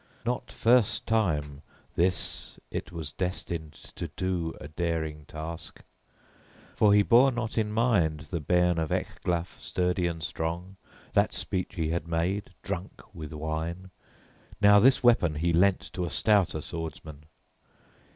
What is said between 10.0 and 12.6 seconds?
and strong, that speech he had made,